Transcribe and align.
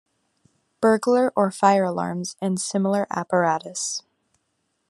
Burglar 0.81 1.31
or 1.35 1.51
fire 1.51 1.83
alarms 1.83 2.35
and 2.41 2.59
similar 2.59 3.05
apparatus. 3.11 4.01